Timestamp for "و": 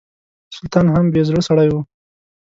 1.71-1.75